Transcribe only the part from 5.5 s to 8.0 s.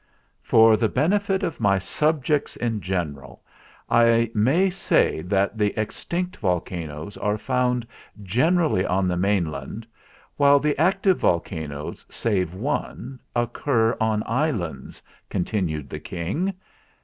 the extinct volcanoes are found